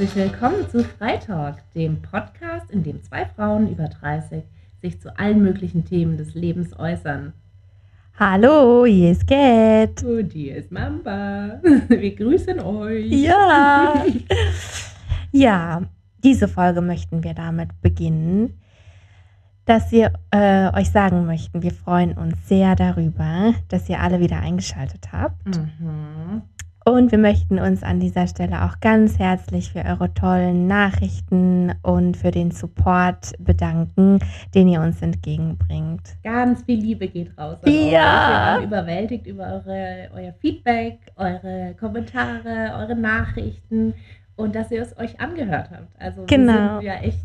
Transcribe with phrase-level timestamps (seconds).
[0.00, 4.44] Herzlich willkommen zu Freitalk, dem Podcast, in dem zwei Frauen über 30
[4.80, 7.34] sich zu allen möglichen Themen des Lebens äußern.
[8.18, 10.02] Hallo, hier ist Cat.
[10.02, 11.60] Und hier ist Mamba.
[11.88, 13.10] Wir grüßen euch.
[13.10, 14.06] Ja.
[15.32, 15.82] ja,
[16.24, 18.58] diese Folge möchten wir damit beginnen,
[19.66, 24.38] dass wir äh, euch sagen möchten, wir freuen uns sehr darüber, dass ihr alle wieder
[24.38, 25.58] eingeschaltet habt.
[25.58, 26.40] Mhm.
[26.84, 32.16] Und wir möchten uns an dieser Stelle auch ganz herzlich für eure tollen Nachrichten und
[32.16, 34.18] für den Support bedanken,
[34.54, 36.16] den ihr uns entgegenbringt.
[36.24, 37.58] Ganz viel Liebe geht raus.
[37.64, 37.70] Ja.
[37.70, 37.72] Euch.
[37.72, 43.92] Wir sind überwältigt über eure, euer Feedback, eure Kommentare, eure Nachrichten
[44.36, 46.00] und dass ihr es euch angehört habt.
[46.00, 46.52] Also Genau.
[46.52, 47.18] wir sind ja echt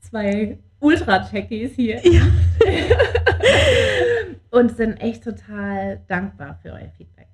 [0.00, 2.00] zwei Ultra-Techies hier.
[2.04, 2.22] Ja.
[4.50, 7.26] und sind echt total dankbar für euer Feedback.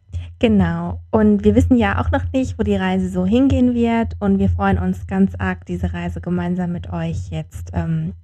[0.43, 1.01] Genau.
[1.13, 4.17] Und wir wissen ja auch noch nicht, wo die Reise so hingehen wird.
[4.19, 8.15] Und wir freuen uns ganz arg, diese Reise gemeinsam mit euch jetzt ähm,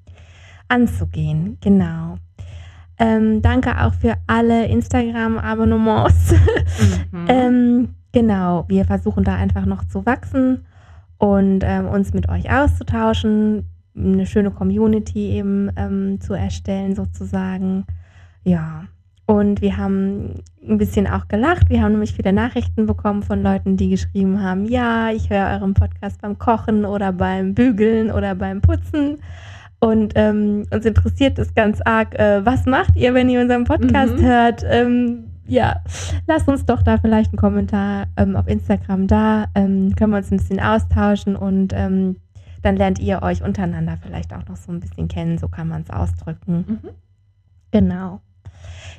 [0.66, 1.58] anzugehen.
[1.60, 2.18] Genau.
[2.98, 6.34] Ähm, danke auch für alle Instagram-Abonnements.
[7.10, 7.26] Mhm.
[7.28, 10.66] ähm, genau, wir versuchen da einfach noch zu wachsen
[11.16, 17.86] und ähm, uns mit euch auszutauschen, eine schöne Community eben ähm, zu erstellen sozusagen.
[18.44, 18.84] Ja,
[19.28, 21.68] und wir haben ein bisschen auch gelacht.
[21.68, 25.74] Wir haben nämlich viele Nachrichten bekommen von Leuten, die geschrieben haben, ja, ich höre euren
[25.74, 29.18] Podcast beim Kochen oder beim Bügeln oder beim Putzen.
[29.80, 34.16] Und ähm, uns interessiert es ganz arg, äh, was macht ihr, wenn ihr unseren Podcast
[34.16, 34.22] Mhm.
[34.22, 34.64] hört?
[34.66, 35.82] Ähm, ja,
[36.26, 39.44] lasst uns doch da vielleicht einen Kommentar ähm, auf Instagram da.
[39.54, 42.16] Ähm, können wir uns ein bisschen austauschen und ähm,
[42.62, 45.36] dann lernt ihr euch untereinander vielleicht auch noch so ein bisschen kennen.
[45.36, 46.64] So kann man es ausdrücken.
[46.66, 46.88] Mhm.
[47.72, 48.22] Genau.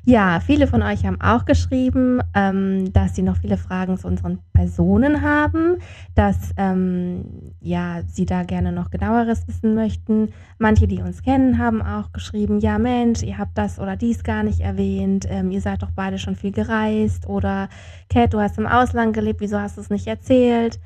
[0.05, 4.39] Ja, viele von euch haben auch geschrieben, ähm, dass sie noch viele Fragen zu unseren
[4.53, 5.78] Personen haben,
[6.16, 10.29] dass ähm, ja, sie da gerne noch genaueres wissen möchten.
[10.57, 14.44] Manche, die uns kennen, haben auch geschrieben, ja Mensch, ihr habt das oder dies gar
[14.44, 17.69] nicht erwähnt, ähm, ihr seid doch beide schon viel gereist oder
[18.09, 20.79] Kat, du hast im Ausland gelebt, wieso hast du es nicht erzählt?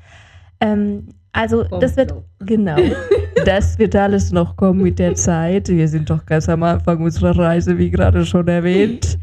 [0.60, 2.14] Ähm, also das wird.
[2.38, 2.76] Genau.
[3.44, 5.68] Das wird alles noch kommen mit der Zeit.
[5.68, 9.18] Wir sind doch ganz am Anfang unserer Reise, wie gerade schon erwähnt.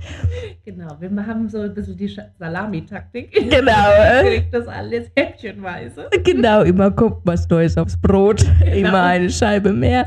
[0.66, 3.32] Genau, wir haben so ein bisschen die Salami-Taktik.
[3.32, 4.24] Genau, äh?
[4.24, 6.08] Kriegt das alles häppchenweise.
[6.24, 8.46] Genau, immer kommt was Neues aufs Brot.
[8.74, 10.06] Immer eine Scheibe mehr.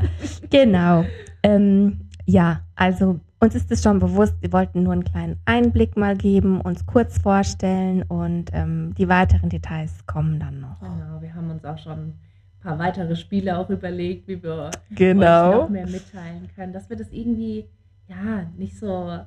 [0.49, 1.05] Genau.
[1.43, 6.15] Ähm, ja, also uns ist es schon bewusst, wir wollten nur einen kleinen Einblick mal
[6.15, 10.79] geben, uns kurz vorstellen und ähm, die weiteren Details kommen dann noch.
[10.79, 12.13] Genau, wir haben uns auch schon
[12.65, 15.61] paar weitere Spiele auch überlegt, wie wir Genau.
[15.61, 17.65] noch mehr mitteilen können, dass wir das irgendwie,
[18.07, 19.19] ja, nicht so,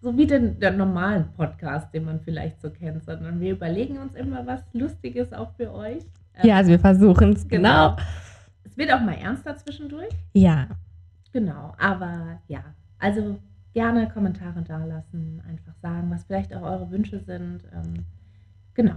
[0.00, 4.14] so wie den, der normalen Podcast, den man vielleicht so kennt, sondern wir überlegen uns
[4.14, 6.02] immer was Lustiges auch für euch.
[6.42, 7.46] Ja, also wir versuchen es.
[7.46, 7.96] Genau.
[8.64, 10.10] Es wird auch mal ernster zwischendurch.
[10.32, 10.68] Ja,
[11.34, 12.62] Genau, aber ja,
[13.00, 13.40] also
[13.72, 17.64] gerne Kommentare dalassen, einfach sagen, was vielleicht auch eure Wünsche sind.
[17.74, 18.04] Ähm,
[18.72, 18.94] genau.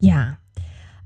[0.00, 0.38] Ja.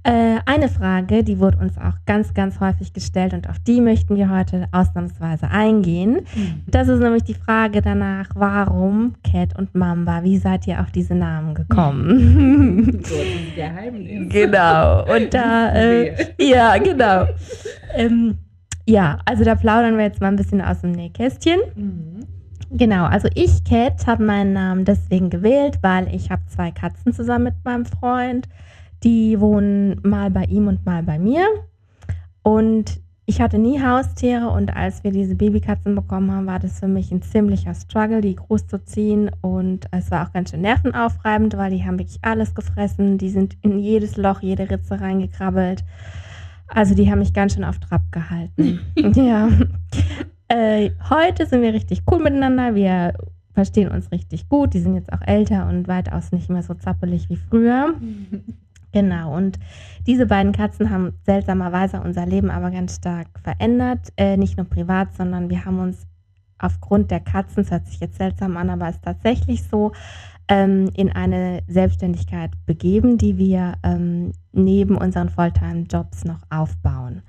[0.06, 4.15] Äh, eine Frage, die wurde uns auch ganz, ganz häufig gestellt und auf die möchten
[4.15, 6.21] wir heute ausnahmsweise eingehen.
[6.69, 10.22] Das ist nämlich die Frage danach, warum Cat und Mamba?
[10.22, 13.03] Wie seid ihr auf diese Namen gekommen?
[13.06, 14.33] So, das ist Geheimnis.
[14.33, 15.12] genau.
[15.12, 17.27] Und da, äh, ja, genau.
[17.94, 18.38] Ähm,
[18.87, 21.59] ja, also da plaudern wir jetzt mal ein bisschen aus dem Nähkästchen.
[21.75, 22.27] Mhm.
[22.71, 27.44] Genau, also ich, Cat, habe meinen Namen deswegen gewählt, weil ich habe zwei Katzen zusammen
[27.44, 28.49] mit meinem Freund.
[29.03, 31.47] Die wohnen mal bei ihm und mal bei mir.
[32.43, 36.87] Und ich hatte nie Haustiere und als wir diese Babykatzen bekommen haben, war das für
[36.87, 39.33] mich ein ziemlicher Struggle, die großzuziehen.
[39.41, 43.19] Und es war auch ganz schön nervenaufreibend, weil die haben wirklich alles gefressen.
[43.19, 45.85] Die sind in jedes Loch, jede Ritze reingekrabbelt.
[46.69, 48.81] Also die haben mich ganz schön auf Trab gehalten.
[48.97, 49.49] ja.
[50.47, 52.77] Äh, heute sind wir richtig cool miteinander.
[52.77, 53.15] Wir
[53.55, 54.73] verstehen uns richtig gut.
[54.73, 57.94] Die sind jetzt auch älter und weitaus nicht mehr so zappelig wie früher.
[58.96, 59.37] Genau.
[59.37, 59.58] Und
[60.06, 64.10] diese beiden Katzen haben seltsamerweise unser Leben aber ganz stark verändert.
[64.16, 66.06] Äh, nicht nur privat, sondern wir haben uns
[66.58, 69.93] aufgrund der Katzen, das hört sich jetzt seltsam an, aber es ist tatsächlich so,
[70.48, 77.20] ähm, in eine Selbstständigkeit begeben, die wir ähm, neben unseren Volltime-Jobs noch aufbauen.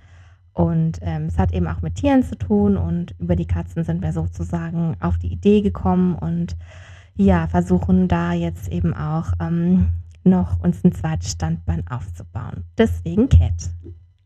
[0.53, 4.01] Und ähm, es hat eben auch mit Tieren zu tun und über die Katzen sind
[4.01, 6.55] wir sozusagen auf die Idee gekommen und
[7.15, 9.89] ja, versuchen da jetzt eben auch ähm,
[10.27, 12.63] noch uns ein zweites Standbein aufzubauen.
[12.77, 13.69] Deswegen Cat.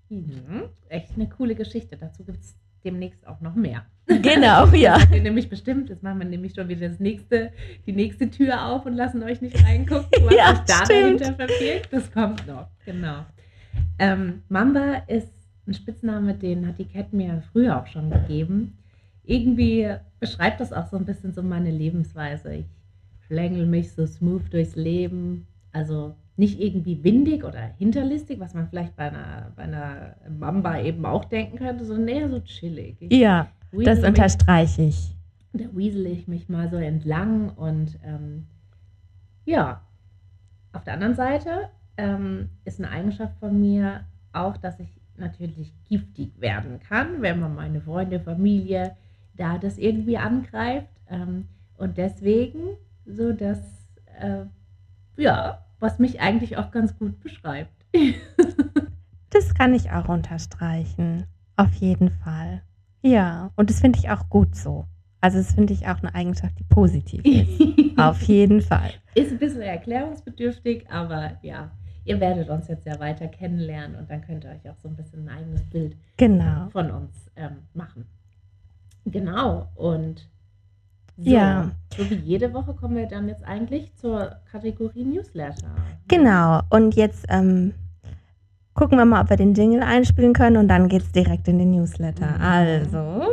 [0.09, 0.63] Mhm.
[0.89, 1.97] Echt eine coole Geschichte.
[1.97, 3.85] Dazu gibt es demnächst auch noch mehr.
[4.07, 4.97] Genau, ja.
[4.97, 7.51] Das nämlich bestimmt, jetzt machen wir nämlich schon wieder das nächste,
[7.85, 11.21] die nächste Tür auf und lassen euch nicht reingucken, was Ja, sich da stimmt.
[11.21, 11.89] dahinter verbirgt.
[11.93, 13.25] Das kommt noch, genau.
[13.99, 15.31] Ähm, Mamba ist
[15.67, 18.77] ein Spitzname, den hat die Cat mir früher auch schon gegeben.
[19.23, 19.87] Irgendwie
[20.19, 22.55] beschreibt das auch so ein bisschen so meine Lebensweise.
[22.55, 22.65] Ich
[23.27, 25.45] schlängel mich so smooth durchs Leben.
[25.71, 31.05] Also nicht irgendwie windig oder hinterlistig, was man vielleicht bei einer, bei einer Mamba eben
[31.05, 32.97] auch denken könnte, sondern eher so chillig.
[32.99, 35.15] Ich Ja, das unterstreiche ich.
[35.53, 38.47] da wiesel ich mich mal so entlang und ähm,
[39.45, 39.81] ja,
[40.73, 44.01] auf der anderen Seite ähm, ist eine Eigenschaft von mir
[44.33, 48.95] auch, dass ich natürlich giftig werden kann, wenn man meine Freunde, Familie
[49.35, 50.89] da das irgendwie angreift.
[51.09, 51.47] Ähm,
[51.77, 53.59] und deswegen so das,
[54.19, 54.45] äh,
[55.17, 57.71] ja, was mich eigentlich auch ganz gut beschreibt.
[59.33, 61.23] Das kann ich auch unterstreichen.
[61.55, 62.63] Auf jeden Fall.
[63.01, 64.87] Ja, und das finde ich auch gut so.
[65.21, 67.97] Also das finde ich auch eine Eigenschaft, die positiv ist.
[67.97, 68.91] Auf jeden Fall.
[69.15, 71.71] Ist ein bisschen erklärungsbedürftig, aber ja,
[72.03, 74.95] ihr werdet uns jetzt ja weiter kennenlernen und dann könnt ihr euch auch so ein
[74.97, 76.67] bisschen ein eigenes Bild Genau.
[76.71, 78.05] von uns ähm, machen.
[79.05, 80.27] Genau, und
[81.17, 81.71] so, Ja.
[81.95, 85.75] so wie jede Woche kommen wir dann jetzt eigentlich zur Kategorie Newsletter.
[86.07, 86.61] Genau.
[86.69, 87.73] Und jetzt ähm,
[88.73, 91.59] gucken wir mal, ob wir den Jingle einspielen können und dann geht es direkt in
[91.59, 92.37] den Newsletter.
[92.37, 92.41] Mhm.
[92.41, 93.25] Also.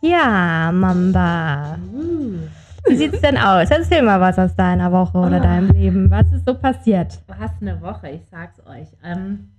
[0.00, 1.78] Ja, Mamba.
[1.92, 1.95] Uh,
[2.88, 3.70] Wie sieht's denn aus?
[3.70, 5.40] Erzähl mal was aus deiner Woche oder Ah.
[5.40, 6.10] deinem Leben.
[6.10, 7.20] Was ist so passiert?
[7.26, 8.88] was eine Woche, ich sag's euch.
[9.04, 9.50] Ähm,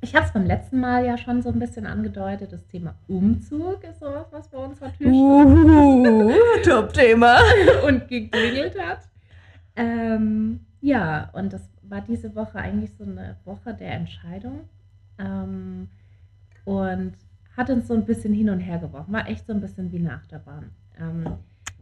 [0.00, 2.52] ich habe es beim letzten Mal ja schon so ein bisschen angedeutet.
[2.52, 6.32] Das Thema Umzug ist sowas, was bei uns Tür Uh,
[6.64, 7.36] Top-Thema.
[7.86, 8.98] und geklingelt hat.
[9.76, 14.68] Ähm, ja, und das war diese Woche eigentlich so eine Woche der Entscheidung.
[15.18, 15.88] Ähm,
[16.64, 17.12] und
[17.56, 19.12] hat uns so ein bisschen hin und her geworfen.
[19.12, 20.70] War echt so ein bisschen wie eine Achterbahn.
[21.00, 21.24] Ähm,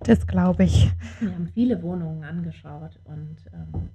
[0.05, 0.91] Das glaube ich.
[1.21, 3.89] wir haben viele Wohnungen angeschaut und ähm,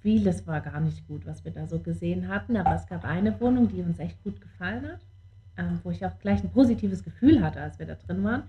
[0.00, 2.56] vieles war gar nicht gut, was wir da so gesehen hatten.
[2.56, 5.00] Aber es gab eine Wohnung, die uns echt gut gefallen hat,
[5.58, 8.44] ähm, wo ich auch gleich ein positives Gefühl hatte, als wir da drin waren.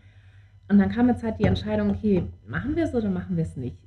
[0.69, 3.57] Und dann kam jetzt halt die Entscheidung, okay, machen wir es oder machen wir es
[3.57, 3.77] nicht?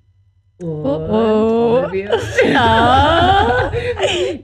[0.60, 1.90] Und Oh, oh.
[2.46, 3.70] Ja.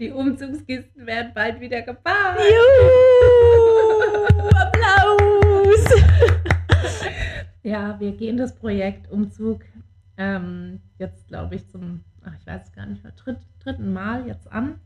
[0.00, 2.36] die Umzugskisten werden bald wieder gefahren.
[2.38, 4.00] Juhu!
[4.56, 5.84] Applaus!
[7.62, 9.64] Ja, wir gehen das Projekt Umzug
[10.16, 14.26] ähm, jetzt, glaube ich, zum, ach, ich weiß es gar nicht mehr, dritt, dritten Mal
[14.26, 14.76] jetzt an.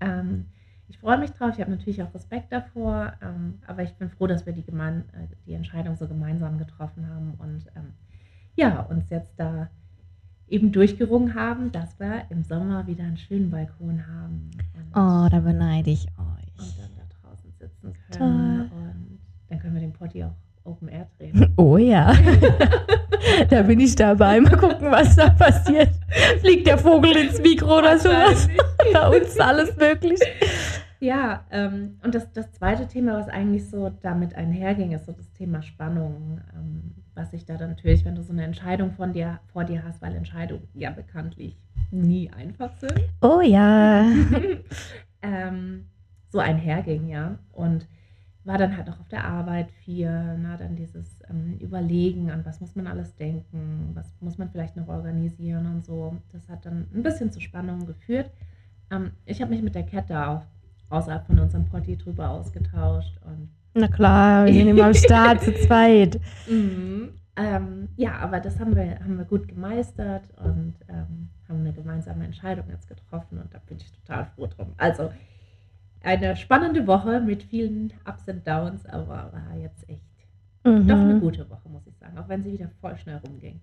[0.00, 0.46] Ähm,
[0.88, 4.26] ich freue mich drauf, ich habe natürlich auch Respekt davor, ähm, aber ich bin froh,
[4.26, 7.94] dass wir die, gemein, äh, die Entscheidung so gemeinsam getroffen haben und ähm,
[8.54, 9.70] ja, uns jetzt da
[10.46, 15.40] eben durchgerungen haben, dass wir im Sommer wieder einen schönen Balkon haben und, Oh, da
[15.40, 16.76] beneide ich und euch.
[16.76, 18.78] dann da draußen sitzen können Toll.
[18.78, 19.18] und
[19.48, 20.34] dann können wir den Potti auch
[20.64, 21.52] Open Air drehen.
[21.56, 22.14] Oh ja.
[23.50, 24.40] da bin ich dabei.
[24.40, 25.90] Mal gucken, was da passiert.
[26.40, 28.48] Fliegt der Vogel ins Mikro oder sowas?
[28.92, 30.20] Bei uns ist alles möglich.
[31.00, 35.30] Ja, ähm, und das, das zweite Thema, was eigentlich so damit einherging, ist so das
[35.32, 36.40] Thema Spannung.
[36.54, 39.84] Ähm, was sich da dann natürlich, wenn du so eine Entscheidung von dir, vor dir
[39.84, 41.56] hast, weil Entscheidungen ja bekanntlich
[41.90, 44.04] nie einfach sind, Oh ja.
[45.22, 45.86] ähm,
[46.30, 47.38] so einherging, ja.
[47.52, 47.86] Und
[48.44, 52.60] war dann halt auch auf der Arbeit viel, na, dann dieses ähm, Überlegen, an was
[52.60, 56.16] muss man alles denken, was muss man vielleicht noch organisieren und so.
[56.32, 58.30] Das hat dann ein bisschen zu Spannungen geführt.
[58.90, 60.42] Ähm, ich habe mich mit der da auch
[60.90, 65.54] außerhalb von unserem Potti drüber ausgetauscht und Na klar, wir sind immer am Start zu
[65.54, 66.20] zweit.
[66.48, 67.14] Mhm.
[67.36, 72.24] Ähm, ja, aber das haben wir, haben wir gut gemeistert und ähm, haben eine gemeinsame
[72.24, 74.72] Entscheidung jetzt getroffen und da bin ich total froh drum.
[74.76, 75.10] Also
[76.04, 80.00] eine spannende Woche mit vielen Ups und Downs, aber war jetzt echt
[80.64, 81.20] doch eine Mhm.
[81.20, 83.60] gute Woche, muss ich sagen, auch wenn sie wieder voll schnell rumging.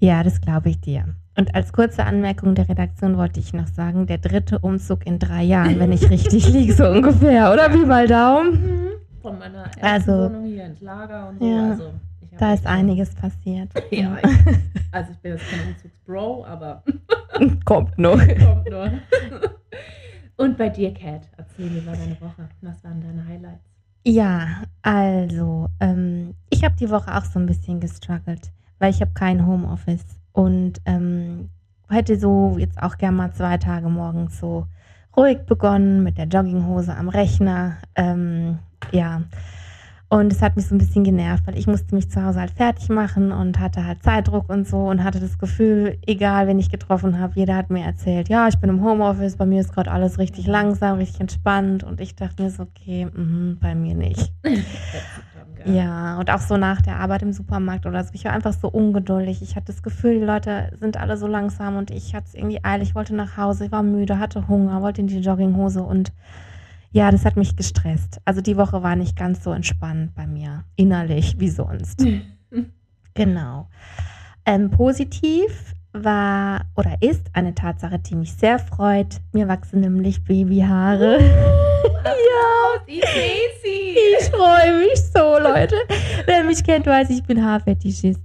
[0.00, 1.14] Ja, das glaube ich dir.
[1.38, 5.42] Und als kurze Anmerkung der Redaktion wollte ich noch sagen, der dritte Umzug in drei
[5.42, 7.72] Jahren, wenn ich richtig liege, so ungefähr, oder?
[7.72, 8.88] Wie mal Daumen?
[9.22, 9.80] Von meiner ersten
[10.10, 11.46] Also- Wohnung hier ins Lager und so.
[11.46, 11.92] Ja, also,
[12.38, 13.70] Da ist einiges passiert.
[13.90, 14.56] Ja, ich,
[14.92, 16.82] also ich bin jetzt kein Umzugsbro, aber
[17.64, 18.18] Kommt noch.
[18.18, 18.90] kommt nur.
[20.36, 22.48] Und bei dir, Kat, erzähl mir mal deine Woche.
[22.60, 23.64] Was waren deine Highlights?
[24.04, 29.12] Ja, also, ähm, ich habe die Woche auch so ein bisschen gestruggelt, weil ich habe
[29.14, 31.48] kein Homeoffice und ähm,
[31.88, 34.66] hätte so jetzt auch gern mal zwei Tage morgens so
[35.16, 37.78] ruhig begonnen mit der Jogginghose am Rechner.
[37.94, 38.58] Ähm,
[38.92, 39.22] ja,
[40.14, 42.52] und es hat mich so ein bisschen genervt, weil ich musste mich zu Hause halt
[42.52, 46.70] fertig machen und hatte halt Zeitdruck und so und hatte das Gefühl, egal wen ich
[46.70, 49.90] getroffen habe, jeder hat mir erzählt, ja, ich bin im Homeoffice, bei mir ist gerade
[49.90, 54.32] alles richtig langsam, richtig entspannt und ich dachte mir so, okay, mhm, bei mir nicht.
[55.66, 58.10] Ja, und auch so nach der Arbeit im Supermarkt oder so.
[58.12, 59.40] Ich war einfach so ungeduldig.
[59.40, 62.62] Ich hatte das Gefühl, die Leute sind alle so langsam und ich hatte es irgendwie
[62.62, 62.90] eilig.
[62.90, 66.12] Ich wollte nach Hause, ich war müde, hatte Hunger, wollte in die Jogginghose und
[66.94, 68.20] ja, das hat mich gestresst.
[68.24, 72.06] Also die Woche war nicht ganz so entspannt bei mir, innerlich wie sonst.
[73.14, 73.68] genau.
[74.46, 79.20] Ähm, positiv war oder ist eine Tatsache, die mich sehr freut.
[79.32, 81.18] Mir wachsen nämlich Babyhaare.
[82.04, 83.98] ja, die Daisy.
[84.20, 85.74] Ich freue mich so, Leute.
[86.26, 88.22] Wer mich kennt, weiß, ich bin Haarfetischist.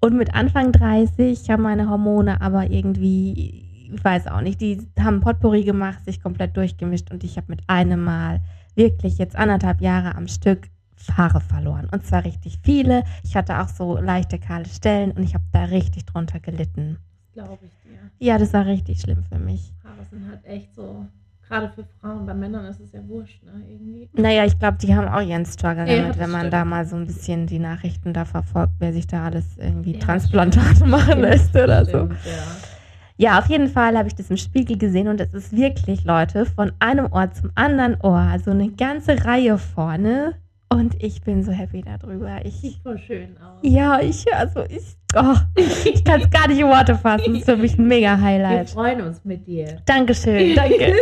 [0.00, 5.20] Und mit Anfang 30 haben meine Hormone aber irgendwie, ich weiß auch nicht, die haben
[5.20, 8.40] Potpourri gemacht, sich komplett durchgemischt und ich habe mit einem Mal
[8.74, 10.68] wirklich jetzt anderthalb Jahre am Stück
[11.16, 11.88] Haare verloren.
[11.90, 13.04] Und zwar richtig viele.
[13.22, 16.98] Ich hatte auch so leichte kahle Stellen und ich habe da richtig drunter gelitten.
[17.32, 17.98] Glaube ich dir.
[18.18, 19.72] Ja, das war richtig schlimm für mich.
[19.84, 21.06] Haare sind halt echt so,
[21.46, 24.08] gerade für Frauen, bei Männern ist es ja wurscht, ne, irgendwie.
[24.12, 26.52] Naja, ich glaube, die haben auch ihren Struggle Ja, damit, wenn man stimmt.
[26.52, 30.00] da mal so ein bisschen die Nachrichten da verfolgt, wer sich da alles irgendwie Ja,
[30.00, 31.90] Transplantate machen lässt oder so.
[31.90, 32.77] Stimmt, ja.
[33.20, 36.46] Ja, auf jeden Fall habe ich das im Spiegel gesehen und es ist wirklich, Leute,
[36.46, 40.34] von einem Ohr zum anderen Ohr, also eine ganze Reihe vorne.
[40.70, 42.44] Und ich bin so happy darüber.
[42.44, 43.58] Ich, Sieht voll schön aus.
[43.62, 44.84] ja, ich, also ich,
[45.16, 47.24] oh, ich kann es gar nicht in Worte fassen.
[47.32, 48.70] Das ist für mich ein mega Wir Highlight.
[48.70, 49.78] freuen uns mit dir.
[49.86, 50.94] Dankeschön, danke.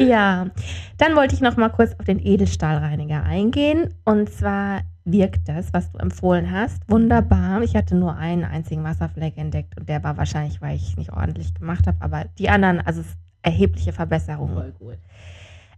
[0.00, 0.46] ja,
[0.96, 3.92] dann wollte ich noch mal kurz auf den Edelstahlreiniger eingehen.
[4.06, 4.80] Und zwar
[5.12, 7.62] wirkt das, was du empfohlen hast, wunderbar.
[7.62, 11.12] Ich hatte nur einen einzigen Wasserfleck entdeckt und der war wahrscheinlich, weil ich es nicht
[11.12, 11.98] ordentlich gemacht habe.
[12.00, 14.54] Aber die anderen, also es ist erhebliche Verbesserungen.
[14.54, 14.98] Voll gut.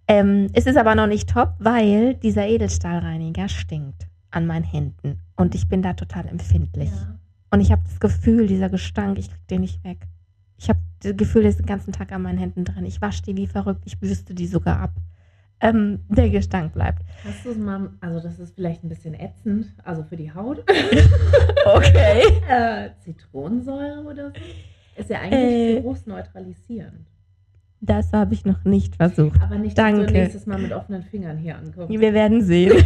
[0.09, 5.21] Ähm, es ist aber noch nicht top, weil dieser Edelstahlreiniger stinkt an meinen Händen.
[5.37, 6.91] Und ich bin da total empfindlich.
[6.91, 7.19] Ja.
[7.51, 10.07] Und ich habe das Gefühl, dieser Gestank, ich krieg den nicht weg.
[10.59, 12.85] Ich habe das Gefühl, der ist den ganzen Tag an meinen Händen drin.
[12.85, 14.93] Ich wasche die wie verrückt, ich bürste die sogar ab.
[15.63, 17.03] Ähm, der Gestank bleibt.
[17.25, 20.65] Hast du es mal, also das ist vielleicht ein bisschen ätzend, also für die Haut.
[21.67, 22.23] Okay.
[22.49, 24.33] äh, Zitronensäure oder so?
[24.97, 25.75] Ist ja eigentlich Äh.
[25.77, 27.07] geruchsneutralisierend.
[27.83, 29.41] Das habe ich noch nicht versucht.
[29.43, 30.07] Aber nicht, dass Danke.
[30.07, 31.89] du nächstes Mal mit offenen Fingern hier ankommst.
[31.91, 32.73] Wir werden sehen.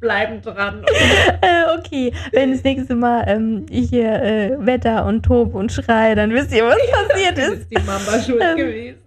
[0.00, 0.82] Bleiben dran.
[1.42, 6.14] äh, okay, wenn das nächste Mal ähm, ich hier äh, Wetter und Tob und Schrei,
[6.14, 6.76] dann wisst ihr, was
[7.08, 7.52] passiert ist.
[7.62, 8.98] ist die Mama schuld Ähm, gewesen.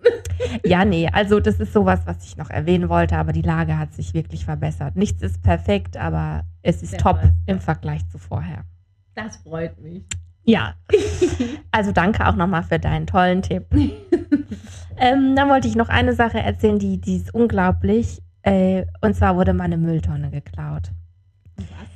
[0.63, 3.93] Ja, nee, also das ist sowas, was ich noch erwähnen wollte, aber die Lage hat
[3.93, 4.95] sich wirklich verbessert.
[4.95, 7.31] Nichts ist perfekt, aber es ist Sehr top nice.
[7.47, 8.63] im Vergleich zu vorher.
[9.15, 10.03] Das freut mich.
[10.45, 10.73] Ja,
[11.71, 13.65] also danke auch nochmal für deinen tollen Tipp.
[14.97, 18.21] ähm, dann wollte ich noch eine Sache erzählen, die, die ist unglaublich.
[18.43, 20.91] Äh, und zwar wurde meine Mülltonne geklaut.
[21.57, 21.93] Was?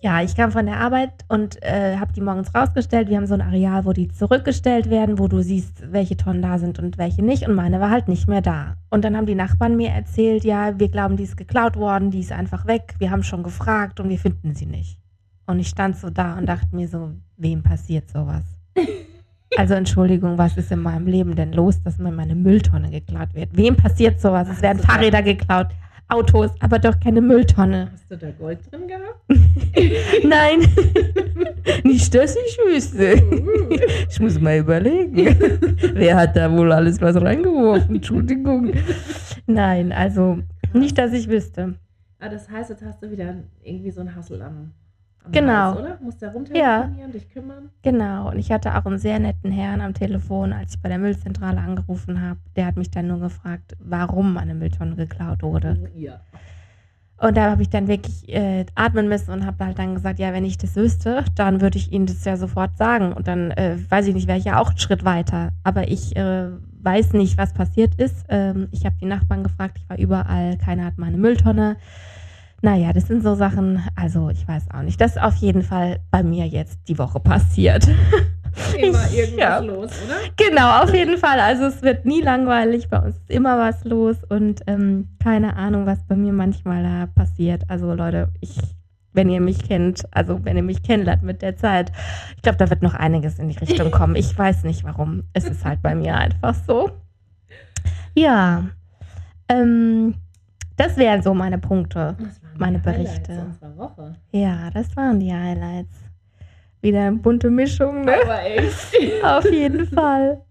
[0.00, 3.08] Ja, ich kam von der Arbeit und äh, habe die morgens rausgestellt.
[3.08, 6.58] Wir haben so ein Areal, wo die zurückgestellt werden, wo du siehst, welche Tonnen da
[6.58, 7.46] sind und welche nicht.
[7.46, 8.76] Und meine war halt nicht mehr da.
[8.90, 12.18] Und dann haben die Nachbarn mir erzählt, ja, wir glauben, die ist geklaut worden, die
[12.18, 12.96] ist einfach weg.
[12.98, 14.98] Wir haben schon gefragt und wir finden sie nicht.
[15.46, 18.42] Und ich stand so da und dachte mir so, wem passiert sowas?
[19.56, 23.56] Also Entschuldigung, was ist in meinem Leben denn los, dass mir meine Mülltonne geklaut wird?
[23.56, 24.48] Wem passiert sowas?
[24.50, 25.68] Es werden da- Fahrräder geklaut,
[26.08, 27.88] Autos, aber doch keine Mülltonne.
[27.92, 29.20] Hast du da Gold drin gehabt?
[30.24, 30.60] Nein,
[31.84, 33.22] nicht, dass ich wüsste.
[34.10, 35.16] Ich muss mal überlegen.
[35.94, 37.96] Wer hat da wohl alles was reingeworfen?
[37.96, 38.72] Entschuldigung.
[39.46, 40.38] Nein, also
[40.74, 41.74] nicht, dass ich wüsste.
[42.20, 44.72] Ah, das heißt, jetzt hast du wieder irgendwie so einen Hassel am
[45.30, 45.52] Genau.
[45.52, 45.98] Hals, oder?
[46.00, 46.90] Musst da runter Ja.
[47.12, 47.70] dich kümmern.
[47.82, 50.98] Genau, und ich hatte auch einen sehr netten Herrn am Telefon, als ich bei der
[50.98, 52.40] Müllzentrale angerufen habe.
[52.56, 55.90] Der hat mich dann nur gefragt, warum meine Mülltonne geklaut wurde.
[55.94, 56.20] Ja.
[57.22, 60.32] Und da habe ich dann wirklich äh, atmen müssen und habe halt dann gesagt, ja,
[60.32, 63.12] wenn ich das wüsste, dann würde ich Ihnen das ja sofort sagen.
[63.12, 65.52] Und dann äh, weiß ich nicht, wäre ich ja auch einen Schritt weiter.
[65.62, 66.48] Aber ich äh,
[66.80, 68.24] weiß nicht, was passiert ist.
[68.28, 71.76] Ähm, ich habe die Nachbarn gefragt, ich war überall, keiner hat meine Mülltonne.
[72.64, 75.00] Naja, das sind so Sachen, also ich weiß auch nicht.
[75.00, 77.88] Das ist auf jeden Fall bei mir jetzt die Woche passiert.
[78.78, 79.58] Immer irgendwas ja.
[79.58, 80.14] los, oder?
[80.36, 81.40] Genau, auf jeden Fall.
[81.40, 85.86] Also es wird nie langweilig, bei uns ist immer was los und ähm, keine Ahnung,
[85.86, 87.64] was bei mir manchmal da passiert.
[87.68, 88.58] Also Leute, ich,
[89.14, 91.92] wenn ihr mich kennt, also wenn ihr mich kennenlernt mit der Zeit,
[92.36, 94.16] ich glaube, da wird noch einiges in die Richtung kommen.
[94.16, 95.24] Ich weiß nicht warum.
[95.32, 96.90] Es ist halt bei mir einfach so.
[98.14, 98.64] Ja,
[99.48, 100.14] ähm,
[100.76, 102.16] das wären so meine Punkte.
[102.18, 103.44] Das Meine Highlights Berichte.
[103.46, 104.12] unserer Woche.
[104.32, 105.94] Ja, das waren die Highlights.
[106.80, 108.14] Wieder eine bunte Mischung, ne?
[108.24, 108.92] Aber echt.
[109.24, 110.42] Auf jeden Fall.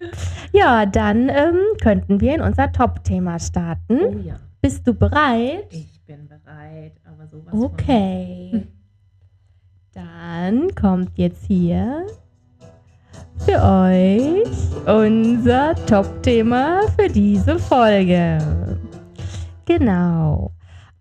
[0.54, 4.00] Ja, dann ähm, könnten wir in unser Top-Thema starten.
[4.02, 5.66] Oh ja, Bist du bereit?
[5.72, 8.68] ich bin bereit, aber sowas von- Okay.
[9.94, 12.06] Dann kommt jetzt hier
[13.40, 14.48] für euch
[14.88, 18.38] unser Top-Thema für diese Folge.
[19.66, 20.52] Genau.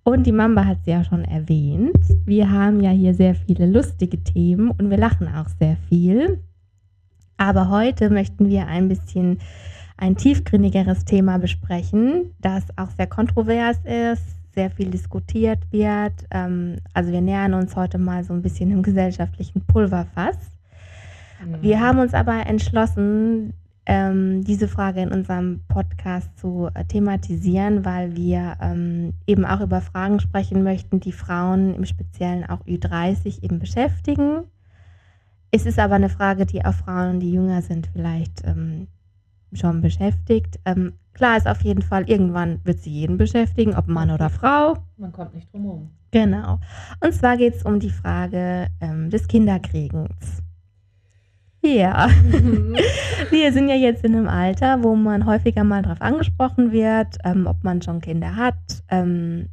[0.02, 1.98] Und die Mamba hat sie ja schon erwähnt.
[2.24, 6.40] Wir haben ja hier sehr viele lustige Themen und wir lachen auch sehr viel.
[7.36, 9.38] Aber heute möchten wir ein bisschen
[9.96, 16.12] ein tiefgründigeres Thema besprechen, das auch sehr kontrovers ist, sehr viel diskutiert wird.
[16.30, 20.36] Ähm, also wir nähern uns heute mal so ein bisschen im gesellschaftlichen Pulverfass.
[21.44, 21.62] Mhm.
[21.62, 23.52] Wir haben uns aber entschlossen,
[23.90, 29.80] ähm, diese Frage in unserem Podcast zu äh, thematisieren, weil wir ähm, eben auch über
[29.80, 34.44] Fragen sprechen möchten, die Frauen im Speziellen auch Ü30 eben beschäftigen.
[35.50, 38.86] Es ist aber eine Frage, die auch Frauen, die jünger sind, vielleicht ähm,
[39.52, 40.60] schon beschäftigt.
[40.64, 44.76] Ähm, klar ist auf jeden Fall, irgendwann wird sie jeden beschäftigen, ob Mann oder Frau.
[44.98, 45.90] Man kommt nicht drum herum.
[46.12, 46.60] Genau.
[47.00, 50.44] Und zwar geht es um die Frage ähm, des Kinderkriegens.
[51.62, 52.74] Ja, mhm.
[53.30, 57.46] wir sind ja jetzt in einem Alter, wo man häufiger mal darauf angesprochen wird, ähm,
[57.46, 58.54] ob man schon Kinder hat.
[58.88, 59.50] Ähm,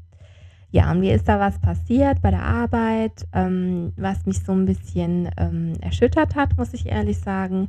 [0.72, 4.66] ja, und mir ist da was passiert bei der Arbeit, ähm, was mich so ein
[4.66, 7.68] bisschen ähm, erschüttert hat, muss ich ehrlich sagen.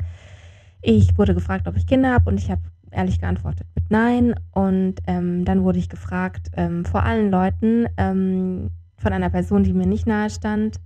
[0.82, 4.34] Ich wurde gefragt, ob ich Kinder habe und ich habe ehrlich geantwortet mit Nein.
[4.52, 9.86] Und ähm, dann wurde ich gefragt ähm, vor allen Leuten von einer Person, die mir
[9.86, 10.80] nicht nahe stand,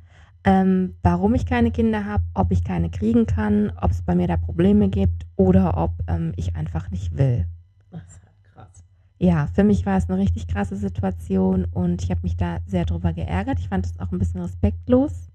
[0.44, 4.26] ähm, warum ich keine Kinder habe, ob ich keine kriegen kann, ob es bei mir
[4.26, 7.46] da Probleme gibt oder ob ähm, ich einfach nicht will.
[7.90, 8.84] Das ist halt krass.
[9.18, 12.84] Ja, für mich war es eine richtig krasse Situation und ich habe mich da sehr
[12.84, 13.60] drüber geärgert.
[13.60, 15.28] Ich fand es auch ein bisschen respektlos.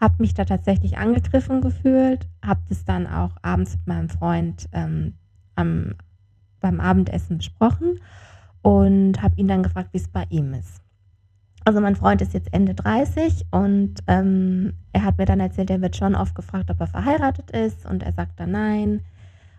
[0.00, 5.14] Habe mich da tatsächlich angegriffen gefühlt, habe das dann auch abends mit meinem Freund ähm,
[5.54, 5.94] am,
[6.60, 8.00] beim Abendessen besprochen
[8.60, 10.82] und habe ihn dann gefragt, wie es bei ihm ist.
[11.66, 15.82] Also mein Freund ist jetzt Ende 30 und ähm, er hat mir dann erzählt, er
[15.82, 19.00] wird schon oft gefragt, ob er verheiratet ist und er sagt dann nein.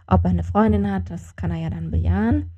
[0.07, 2.49] Ob er eine Freundin hat, das kann er ja dann bejahen.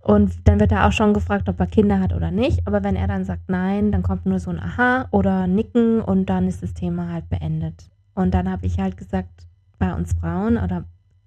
[0.00, 2.68] Und dann wird er auch schon gefragt, ob er Kinder hat oder nicht.
[2.68, 6.26] Aber wenn er dann sagt nein, dann kommt nur so ein Aha oder Nicken und
[6.26, 7.90] dann ist das Thema halt beendet.
[8.14, 9.48] Und dann habe ich halt gesagt,
[9.80, 10.84] bei uns Frauen oder,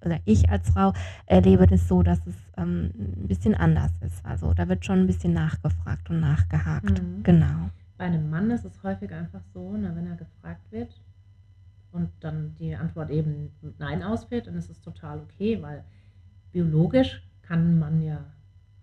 [0.08, 0.93] oder ich als Frau
[1.26, 4.26] erlebe das so, dass es ähm, ein bisschen anders ist.
[4.26, 7.02] Also da wird schon ein bisschen nachgefragt und nachgehakt.
[7.02, 7.24] Mhm.
[7.24, 7.70] Genau.
[7.98, 11.00] Bei einem Mann ist es häufig einfach so, na, wenn er gefragt wird
[11.91, 15.84] und dann die Antwort eben Nein ausfällt, dann ist es total okay, weil
[16.52, 18.26] biologisch kann Mann ja,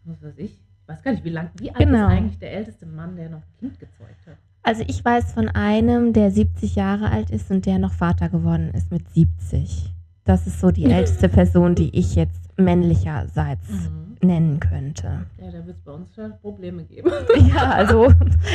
[0.05, 2.07] was weiß ich, ich weiß gar nicht, wie lang, wie alt genau.
[2.07, 4.37] ist eigentlich der älteste Mann, der noch Kind gezeugt hat?
[4.63, 8.71] Also ich weiß von einem, der 70 Jahre alt ist und der noch Vater geworden
[8.73, 9.94] ist mit 70.
[10.25, 14.17] Das ist so die älteste Person, die ich jetzt männlicherseits mhm.
[14.23, 15.27] nennen könnte.
[15.39, 17.11] Ja, da wird es bei uns schon Probleme geben.
[17.55, 18.13] ja, also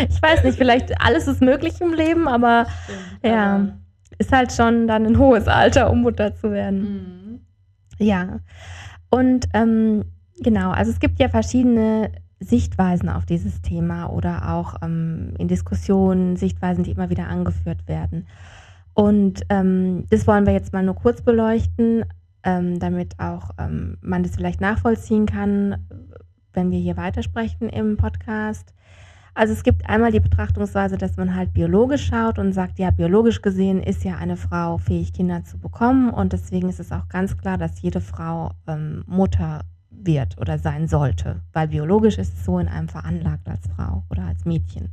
[0.10, 3.73] ich weiß nicht, vielleicht alles ist möglich im Leben, aber Stimmt, ja, aber
[4.17, 6.82] ist halt schon dann ein hohes Alter, um Mutter zu werden.
[6.82, 7.39] Mhm.
[7.99, 8.39] Ja,
[9.10, 10.05] und ähm,
[10.41, 16.38] genau, also es gibt ja verschiedene Sichtweisen auf dieses Thema oder auch ähm, in Diskussionen
[16.38, 18.27] Sichtweisen, die immer wieder angeführt werden.
[18.99, 22.03] Und ähm, das wollen wir jetzt mal nur kurz beleuchten,
[22.43, 25.88] ähm, damit auch ähm, man das vielleicht nachvollziehen kann,
[26.51, 28.73] wenn wir hier weitersprechen im Podcast.
[29.33, 33.41] Also es gibt einmal die Betrachtungsweise, dass man halt biologisch schaut und sagt, ja, biologisch
[33.41, 37.38] gesehen ist ja eine Frau fähig, Kinder zu bekommen und deswegen ist es auch ganz
[37.38, 42.59] klar, dass jede Frau ähm, Mutter wird oder sein sollte, weil biologisch ist es so
[42.59, 44.89] in einem veranlagt als Frau oder als Mädchen.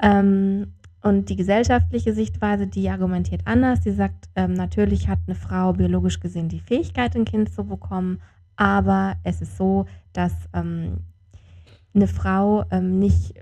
[0.00, 0.72] Ähm,
[1.04, 3.80] und die gesellschaftliche Sichtweise, die argumentiert anders.
[3.82, 8.22] Die sagt, ähm, natürlich hat eine Frau biologisch gesehen die Fähigkeit, ein Kind zu bekommen,
[8.56, 11.00] aber es ist so, dass ähm,
[11.94, 13.34] eine Frau ähm, nicht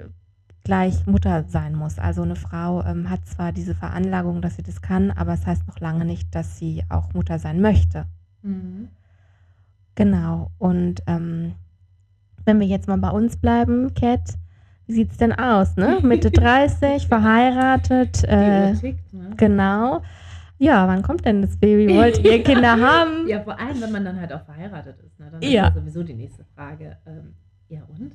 [0.64, 2.00] gleich Mutter sein muss.
[2.00, 5.68] Also eine Frau ähm, hat zwar diese Veranlagung, dass sie das kann, aber es heißt
[5.68, 8.06] noch lange nicht, dass sie auch Mutter sein möchte.
[8.42, 8.88] Mhm.
[9.94, 10.50] Genau.
[10.58, 11.54] Und ähm,
[12.44, 14.34] wenn wir jetzt mal bei uns bleiben, Cat,
[14.92, 15.98] wie sieht es denn aus, ne?
[16.02, 18.24] Mitte 30, verheiratet.
[18.24, 19.30] Äh, tickt, ne?
[19.36, 20.02] Genau.
[20.58, 21.94] Ja, wann kommt denn das Baby?
[21.94, 23.26] Wollt ihr Kinder haben?
[23.26, 25.18] Ja, vor allem, wenn man dann halt auch verheiratet ist.
[25.18, 25.28] Ne?
[25.32, 25.68] Dann ja.
[25.68, 26.98] ist ja sowieso die nächste Frage.
[27.06, 27.34] Ähm,
[27.68, 28.14] ja, und?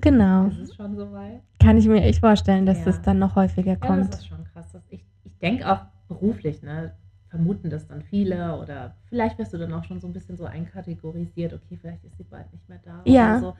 [0.00, 0.46] Genau.
[0.46, 1.42] Ist es schon soweit?
[1.60, 2.84] Kann ich mir echt vorstellen, dass ja.
[2.86, 4.04] das dann noch häufiger kommt.
[4.04, 4.66] Ja, das ist schon krass.
[4.88, 6.92] ich ich denke auch beruflich, ne?
[7.32, 10.44] vermuten das dann viele oder vielleicht wirst du dann auch schon so ein bisschen so
[10.44, 13.00] einkategorisiert, okay, vielleicht ist sie bald nicht mehr da.
[13.06, 13.40] Ja.
[13.40, 13.54] So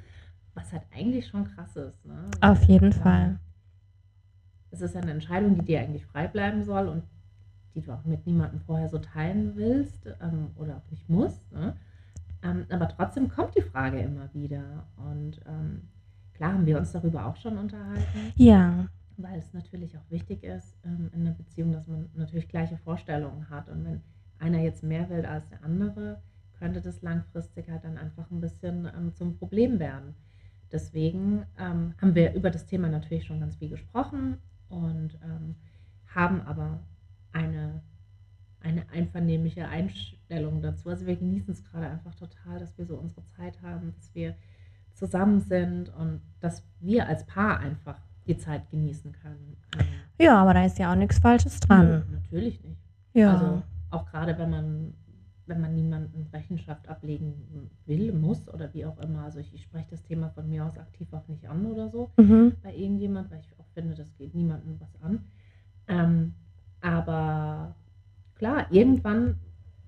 [0.55, 2.05] was halt eigentlich schon krass ist.
[2.05, 2.31] Ne?
[2.41, 3.39] Auf jeden Fall.
[4.71, 7.03] Es ist eine Entscheidung, die dir eigentlich frei bleiben soll und
[7.75, 11.51] die du auch mit niemandem vorher so teilen willst ähm, oder auch nicht musst.
[11.53, 11.75] Ne?
[12.43, 14.87] Ähm, aber trotzdem kommt die Frage immer wieder.
[14.97, 15.89] Und ähm,
[16.35, 18.33] klar haben wir uns darüber auch schon unterhalten.
[18.37, 18.89] Ja.
[19.17, 23.49] Weil es natürlich auch wichtig ist ähm, in einer Beziehung, dass man natürlich gleiche Vorstellungen
[23.49, 23.69] hat.
[23.69, 24.01] Und wenn
[24.39, 26.21] einer jetzt mehr will als der andere,
[26.59, 30.15] könnte das langfristig halt dann einfach ein bisschen ähm, zum Problem werden.
[30.73, 35.57] Deswegen ähm, haben wir über das Thema natürlich schon ganz viel gesprochen und ähm,
[36.07, 36.81] haben aber
[37.33, 37.83] eine,
[38.61, 40.89] eine einvernehmliche Einstellung dazu.
[40.89, 44.35] Also wir genießen es gerade einfach total, dass wir so unsere Zeit haben, dass wir
[44.95, 49.57] zusammen sind und dass wir als Paar einfach die Zeit genießen können.
[50.19, 51.87] Ja, aber da ist ja auch nichts Falsches dran.
[51.87, 52.81] nö, Natürlich nicht.
[53.15, 53.33] Ja.
[53.33, 54.95] Also auch gerade wenn man,
[55.47, 59.25] wenn man niemanden Rechenschaft ablegen will, muss oder wie auch immer.
[59.25, 62.11] Also ich, ich spreche das Thema von mir aus aktiv auch nicht an oder so
[62.17, 62.53] mhm.
[62.63, 65.25] bei irgendjemand, weil ich auch finde, das geht niemandem was an.
[65.89, 66.35] Ähm,
[66.81, 67.75] aber
[68.37, 69.37] klar, irgendwann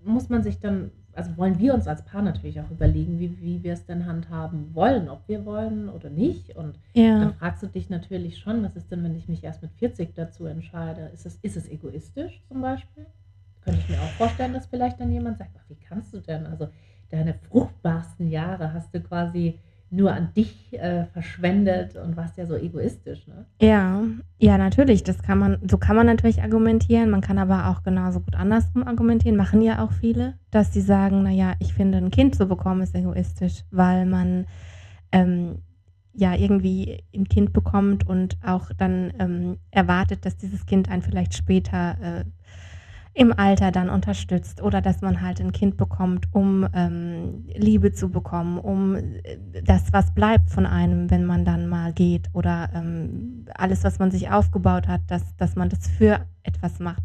[0.04, 3.62] muss man sich dann, also wollen wir uns als Paar natürlich auch überlegen, wie, wie
[3.62, 6.56] wir es denn handhaben wollen, ob wir wollen oder nicht.
[6.56, 7.20] Und Ja.
[7.20, 10.14] dann fragst du dich natürlich schon, was ist denn, wenn ich mich erst mit 40
[10.14, 11.10] dazu entscheide?
[11.14, 13.06] Ist es, ist es egoistisch zum Beispiel?
[13.64, 16.46] Könnte ich mir auch vorstellen, dass vielleicht dann jemand sagt, wie kannst du denn?
[16.46, 16.68] Also
[17.10, 19.58] deine fruchtbarsten Jahre hast du quasi
[19.90, 23.46] nur an dich äh, verschwendet und warst ja so egoistisch, ne?
[23.60, 24.02] Ja,
[24.38, 25.04] ja, natürlich.
[25.04, 27.10] Das kann man, so kann man natürlich argumentieren.
[27.10, 29.36] Man kann aber auch genauso gut andersrum argumentieren.
[29.36, 32.94] Machen ja auch viele, dass sie sagen, naja, ich finde, ein Kind zu bekommen ist
[32.94, 34.46] egoistisch, weil man
[35.12, 35.58] ähm,
[36.12, 41.34] ja irgendwie ein Kind bekommt und auch dann ähm, erwartet, dass dieses Kind einen vielleicht
[41.34, 42.24] später äh,
[43.16, 48.08] im Alter dann unterstützt oder dass man halt ein Kind bekommt, um ähm, Liebe zu
[48.10, 53.46] bekommen, um äh, das, was bleibt von einem, wenn man dann mal geht oder ähm,
[53.54, 57.02] alles, was man sich aufgebaut hat, dass, dass man das für etwas macht.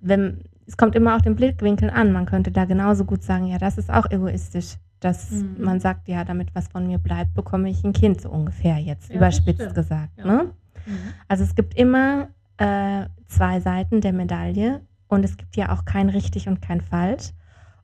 [0.00, 2.12] Wenn, es kommt immer auf den Blickwinkel an.
[2.12, 5.56] Man könnte da genauso gut sagen, ja, das ist auch egoistisch, dass Mhm.
[5.58, 9.08] man sagt, ja, damit was von mir bleibt, bekomme ich ein Kind so ungefähr jetzt,
[9.08, 10.18] Ja, überspitzt gesagt.
[10.18, 10.24] Ja.
[10.26, 10.50] Ne?
[11.28, 16.08] Also es gibt immer äh, zwei Seiten der Medaille und es gibt ja auch kein
[16.08, 17.32] richtig und kein falsch.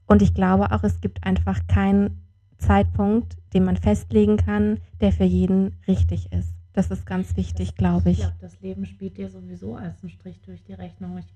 [0.07, 2.23] Und ich glaube auch, es gibt einfach keinen
[2.59, 6.55] Zeitpunkt, den man festlegen kann, der für jeden richtig ist.
[6.73, 8.25] Das ist ganz wichtig, glaube Ich ich.
[8.25, 11.19] glaube, das Leben spielt dir sowieso als einen Strich durch die Rechnung.
[11.19, 11.27] Ich,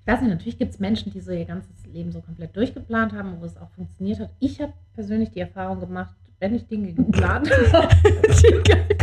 [0.00, 3.12] ich weiß nicht, natürlich gibt es Menschen, die so ihr ganzes Leben so komplett durchgeplant
[3.12, 4.30] haben, wo es auch funktioniert hat.
[4.38, 7.88] Ich habe persönlich die Erfahrung gemacht, wenn ich Dinge geplant habe,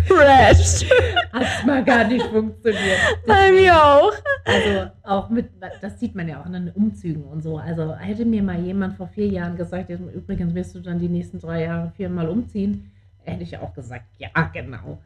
[0.06, 0.84] Crash.
[1.32, 3.00] hat es mal gar nicht funktioniert.
[3.26, 4.12] Bei mir auch.
[4.44, 5.50] Also auch mit,
[5.80, 7.58] das sieht man ja auch in den Umzügen und so.
[7.58, 11.40] Also hätte mir mal jemand vor vier Jahren gesagt, übrigens wirst du dann die nächsten
[11.40, 12.92] drei Jahre viermal umziehen,
[13.24, 15.02] hätte ich auch gesagt, ja, genau.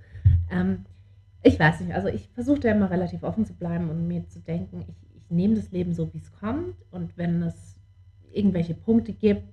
[0.49, 0.85] Ähm,
[1.43, 4.39] ich weiß nicht, also ich versuche da immer relativ offen zu bleiben und mir zu
[4.39, 7.75] denken, ich, ich nehme das Leben so, wie es kommt und wenn es
[8.31, 9.43] irgendwelche Punkte gibt,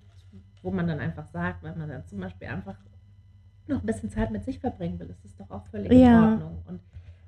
[0.63, 2.77] wo man dann einfach sagt, wenn man dann zum Beispiel einfach
[3.67, 6.31] noch ein bisschen Zeit mit sich verbringen will, ist das doch auch völlig in Ja.
[6.33, 6.59] Ordnung.
[6.67, 6.81] Und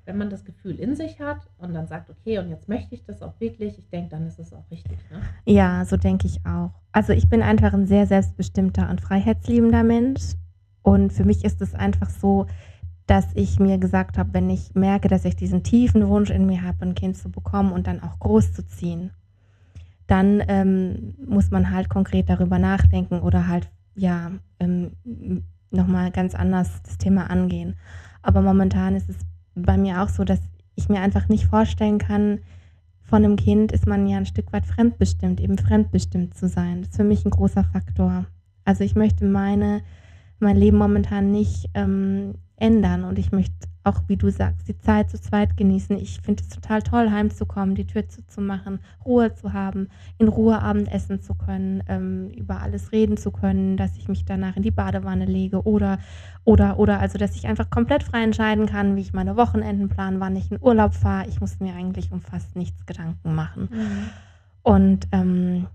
[0.05, 3.05] wenn man das Gefühl in sich hat und dann sagt, okay, und jetzt möchte ich
[3.05, 4.97] das auch wirklich, ich denke, dann ist es auch richtig.
[5.09, 5.21] Ne?
[5.45, 6.71] Ja, so denke ich auch.
[6.91, 10.33] Also ich bin einfach ein sehr selbstbestimmter und freiheitsliebender Mensch.
[10.81, 12.47] Und für mich ist es einfach so,
[13.07, 16.61] dass ich mir gesagt habe, wenn ich merke, dass ich diesen tiefen Wunsch in mir
[16.63, 19.11] habe, ein Kind zu bekommen und dann auch groß zu ziehen,
[20.07, 24.91] dann ähm, muss man halt konkret darüber nachdenken oder halt, ja, ähm,
[25.71, 27.75] nochmal ganz anders das Thema angehen.
[28.21, 29.17] Aber momentan ist es
[29.55, 30.39] bei mir auch so, dass
[30.75, 32.39] ich mir einfach nicht vorstellen kann,
[33.03, 36.81] von einem Kind ist man ja ein Stück weit fremdbestimmt, eben fremdbestimmt zu sein.
[36.81, 38.25] Das ist für mich ein großer Faktor.
[38.65, 39.81] Also ich möchte meine,
[40.39, 45.09] mein Leben momentan nicht ähm, ändern und ich möchte auch, wie du sagst, die Zeit
[45.09, 45.97] zu zweit genießen.
[45.97, 50.91] Ich finde es total toll, heimzukommen, die Tür zuzumachen, Ruhe zu haben, in Ruhe Abend
[50.91, 54.71] essen zu können, ähm, über alles reden zu können, dass ich mich danach in die
[54.71, 55.99] Badewanne lege oder,
[56.45, 60.19] oder, oder, also dass ich einfach komplett frei entscheiden kann, wie ich meine Wochenenden plan,
[60.19, 61.27] wann ich in Urlaub fahre.
[61.27, 63.69] Ich muss mir eigentlich um fast nichts Gedanken machen.
[64.61, 65.67] Und ähm,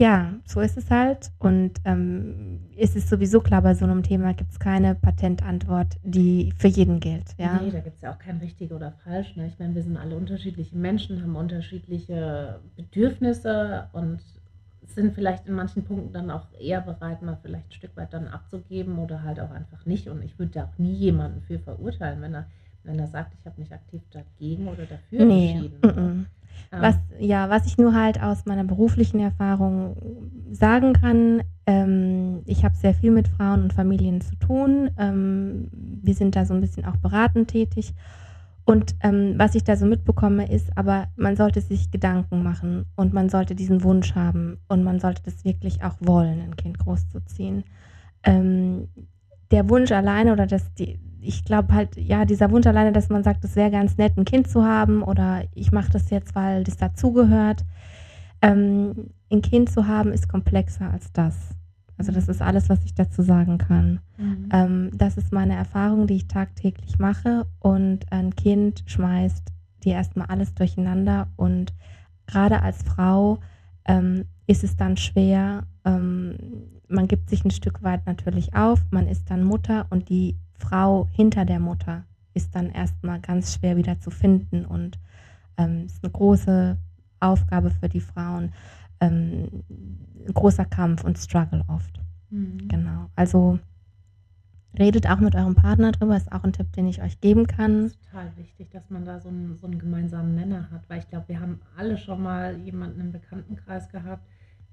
[0.00, 1.30] ja, so ist es halt.
[1.38, 6.54] Und ähm, es ist sowieso klar, bei so einem Thema gibt es keine Patentantwort, die
[6.56, 7.34] für jeden gilt.
[7.36, 7.60] Ja?
[7.62, 9.36] Nee, da gibt es ja auch kein richtig oder falsch.
[9.36, 9.46] Ne?
[9.46, 14.20] Ich meine, wir sind alle unterschiedliche Menschen, haben unterschiedliche Bedürfnisse und
[14.86, 18.26] sind vielleicht in manchen Punkten dann auch eher bereit, mal vielleicht ein Stück weit dann
[18.26, 20.08] abzugeben oder halt auch einfach nicht.
[20.08, 22.46] Und ich würde da auch nie jemanden für verurteilen, wenn er,
[22.84, 25.50] wenn er sagt, ich habe mich aktiv dagegen oder dafür Nee.
[25.50, 25.78] entschieden.
[25.82, 26.24] mm -mm.
[26.72, 29.96] Was, ja, was ich nur halt aus meiner beruflichen Erfahrung
[30.52, 34.90] sagen kann, ähm, ich habe sehr viel mit Frauen und Familien zu tun.
[34.96, 37.94] Ähm, wir sind da so ein bisschen auch beratend tätig.
[38.64, 43.12] Und ähm, was ich da so mitbekomme, ist, aber man sollte sich Gedanken machen und
[43.12, 47.64] man sollte diesen Wunsch haben und man sollte das wirklich auch wollen, ein Kind großzuziehen.
[48.22, 48.86] Ähm,
[49.50, 53.22] der Wunsch alleine oder das, die, ich glaube halt, ja, dieser Wunsch alleine, dass man
[53.22, 56.64] sagt, es wäre ganz nett, ein Kind zu haben oder ich mache das jetzt, weil
[56.64, 57.64] das dazugehört.
[58.42, 61.36] Ähm, ein Kind zu haben ist komplexer als das.
[61.96, 64.00] Also das ist alles, was ich dazu sagen kann.
[64.16, 64.48] mhm.
[64.52, 67.46] Ähm, das ist meine Erfahrung, die ich tagtäglich mache.
[67.58, 69.52] Und ein Kind schmeißt
[69.84, 71.28] dir erstmal alles durcheinander.
[71.36, 71.74] Und
[72.26, 73.40] gerade als Frau
[73.84, 75.64] ähm, ist es dann schwer.
[75.84, 76.36] Ähm,
[76.88, 78.80] man gibt sich ein Stück weit natürlich auf.
[78.90, 83.76] Man ist dann Mutter und die Frau hinter der Mutter ist dann erstmal ganz schwer
[83.76, 84.64] wieder zu finden.
[84.64, 84.98] Und
[85.56, 86.76] ähm, ist eine große
[87.18, 88.52] Aufgabe für die Frauen.
[89.00, 89.48] Ähm,
[90.26, 92.00] ein großer Kampf und Struggle oft.
[92.30, 92.68] Mhm.
[92.68, 93.10] Genau.
[93.16, 93.58] Also
[94.78, 97.82] redet auch mit eurem Partner drüber, ist auch ein Tipp, den ich euch geben kann.
[97.82, 101.00] Das ist total wichtig, dass man da so einen, so einen gemeinsamen Nenner hat, weil
[101.00, 104.28] ich glaube, wir haben alle schon mal jemanden im Bekanntenkreis gehabt,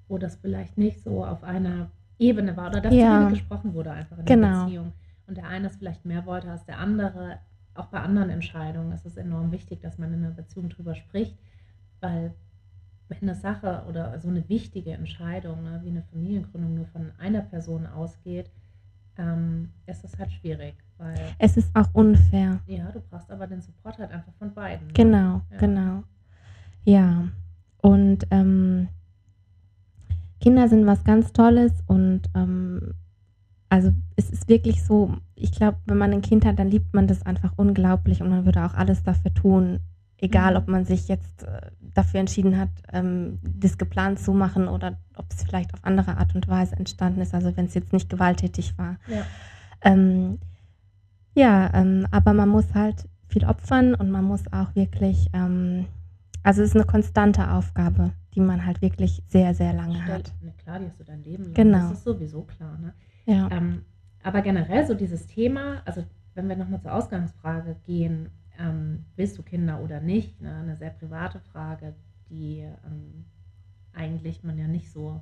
[0.08, 3.24] wo das vielleicht nicht so auf einer Ebene war oder dass ja.
[3.24, 4.48] zu gesprochen wurde einfach in genau.
[4.48, 4.94] der Beziehung.
[5.28, 7.40] Und der eine es vielleicht mehr wollte als der andere.
[7.74, 11.38] Auch bei anderen Entscheidungen ist es enorm wichtig, dass man in einer Beziehung drüber spricht,
[12.00, 12.34] weil
[13.10, 17.42] wenn eine Sache oder so eine wichtige Entscheidung, ne, wie eine Familiengründung, nur von einer
[17.42, 18.50] Person ausgeht,
[19.18, 20.76] ähm, ist das halt schwierig.
[20.98, 22.60] Weil, es ist auch unfair.
[22.66, 24.88] Ja, du brauchst aber den Support halt einfach von beiden.
[24.88, 24.94] Ne?
[24.94, 25.58] Genau, ja.
[25.58, 26.04] genau.
[26.84, 27.28] Ja,
[27.82, 28.90] und ähm,
[30.40, 32.94] Kinder sind was ganz Tolles und ähm,
[33.70, 37.08] also es ist wirklich so, ich glaube, wenn man ein Kind hat, dann liebt man
[37.08, 39.80] das einfach unglaublich und man würde auch alles dafür tun,
[40.18, 40.58] egal mhm.
[40.58, 45.26] ob man sich jetzt äh, dafür entschieden hat, ähm, das geplant zu machen oder ob
[45.32, 48.78] es vielleicht auf andere Art und Weise entstanden ist, also wenn es jetzt nicht gewalttätig
[48.78, 48.98] war.
[49.08, 49.26] Ja,
[49.82, 50.40] ähm,
[51.36, 55.86] ja ähm, aber man muss halt viel opfern und man muss auch wirklich, ähm,
[56.44, 60.34] also es ist eine konstante Aufgabe, die man halt wirklich sehr, sehr lange Stell, hat.
[60.42, 61.54] Ne, klar, die hast du dein Leben lang.
[61.54, 61.90] Genau.
[61.90, 62.78] Das ist sowieso klar.
[62.78, 62.94] Ne?
[63.28, 63.50] Ja.
[63.52, 63.84] Ähm,
[64.24, 69.44] aber generell so dieses Thema, also wenn wir nochmal zur Ausgangsfrage gehen, ähm, willst du
[69.44, 70.42] Kinder oder nicht?
[70.42, 70.56] Ne?
[70.56, 71.94] Eine sehr private Frage,
[72.30, 73.26] die ähm,
[73.94, 75.22] eigentlich man ja nicht so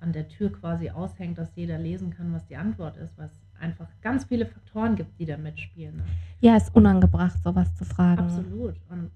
[0.00, 3.88] an der Tür quasi aushängt, dass jeder lesen kann, was die Antwort ist, was einfach
[4.00, 5.96] ganz viele Faktoren gibt, die da mitspielen.
[5.98, 6.04] Ne?
[6.40, 8.20] Ja, ist unangebracht, sowas zu fragen.
[8.20, 8.76] Absolut.
[8.88, 9.10] Und,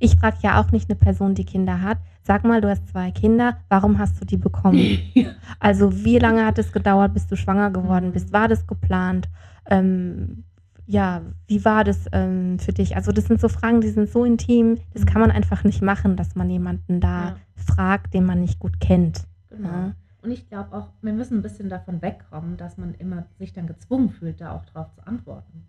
[0.00, 1.98] ich frage ja auch nicht eine Person, die Kinder hat.
[2.22, 4.98] Sag mal, du hast zwei Kinder, warum hast du die bekommen?
[5.60, 8.32] Also wie lange hat es gedauert, bis du schwanger geworden bist?
[8.32, 9.28] War das geplant?
[9.66, 10.44] Ähm,
[10.86, 12.96] ja, wie war das ähm, für dich?
[12.96, 16.16] Also das sind so Fragen, die sind so intim, das kann man einfach nicht machen,
[16.16, 17.36] dass man jemanden da ja.
[17.56, 19.24] fragt, den man nicht gut kennt.
[19.50, 19.68] Genau.
[19.68, 19.92] Ja.
[20.22, 23.66] Und ich glaube auch, wir müssen ein bisschen davon wegkommen, dass man immer sich dann
[23.66, 25.66] gezwungen fühlt, da auch drauf zu antworten.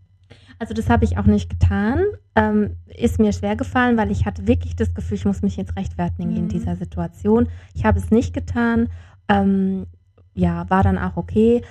[0.57, 2.03] Also das habe ich auch nicht getan.
[2.35, 5.75] Ähm, ist mir schwer gefallen, weil ich hatte wirklich das Gefühl, ich muss mich jetzt
[5.75, 6.37] rechtfertigen mhm.
[6.37, 7.47] in dieser Situation.
[7.73, 8.89] Ich habe es nicht getan.
[9.27, 9.87] Ähm,
[10.33, 11.61] ja, war dann auch okay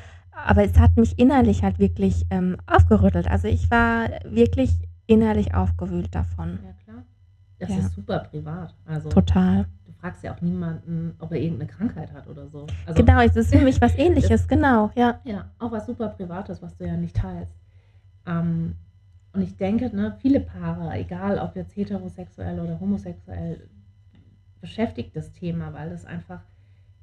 [0.44, 3.28] aber es hat mich innerlich halt wirklich ähm, aufgerüttelt.
[3.28, 4.70] Also ich war wirklich
[5.06, 6.58] innerlich aufgewühlt davon.
[6.64, 7.04] Ja, klar.
[7.58, 7.78] Das ja.
[7.78, 8.74] ist super privat.
[8.84, 9.66] Also Total.
[9.84, 12.66] Du fragst ja auch niemanden, ob er irgendeine Krankheit hat oder so.
[12.86, 15.20] Also, genau, es ist für mich was ähnliches, genau, ja.
[15.24, 17.54] Ja, auch was super Privates, was du ja nicht teilst.
[18.28, 18.74] Ähm,
[19.32, 23.68] und ich denke, ne, viele Paare, egal ob jetzt heterosexuell oder homosexuell,
[24.60, 26.40] beschäftigt das Thema, weil es einfach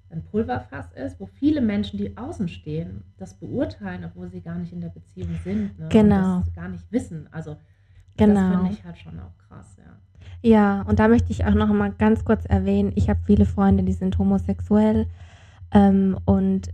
[0.10, 4.72] ein Pulverfass ist, wo viele Menschen, die außen stehen, das beurteilen, obwohl sie gar nicht
[4.72, 5.78] in der Beziehung sind.
[5.80, 5.90] Ne?
[5.90, 6.38] Genau.
[6.38, 7.28] Und das gar nicht wissen.
[7.32, 7.58] Also
[8.18, 8.34] genau.
[8.34, 9.98] das finde ich halt schon auch krass, ja.
[10.42, 13.84] Ja, und da möchte ich auch noch mal ganz kurz erwähnen, ich habe viele Freunde,
[13.84, 15.08] die sind homosexuell
[15.72, 16.70] ähm, und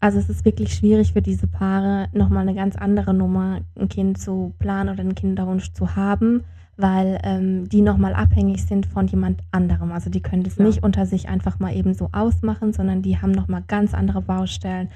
[0.00, 4.18] also es ist wirklich schwierig für diese Paare, nochmal eine ganz andere Nummer, ein Kind
[4.18, 6.44] zu planen oder einen Kinderwunsch zu haben
[6.76, 9.92] weil ähm, die nochmal abhängig sind von jemand anderem.
[9.92, 10.64] Also die können das ja.
[10.64, 14.90] nicht unter sich einfach mal eben so ausmachen, sondern die haben nochmal ganz andere Baustellen.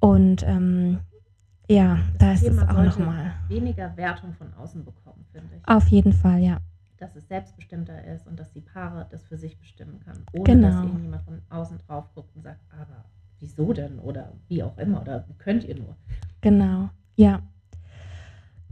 [0.00, 1.00] Und ähm,
[1.68, 3.32] ja, da ist es auch nochmal.
[3.48, 5.68] Weniger Wertung von außen bekommen, finde ich.
[5.68, 6.58] Auf jeden Fall, ja.
[6.98, 10.18] Dass es selbstbestimmter ist und dass die Paare das für sich bestimmen kann.
[10.32, 10.68] Ohne genau.
[10.68, 13.04] dass irgendjemand von außen drauf guckt und sagt, aber
[13.40, 13.98] wieso denn?
[13.98, 15.02] Oder wie auch immer.
[15.02, 15.96] Oder wie könnt ihr nur?
[16.40, 17.42] Genau, ja.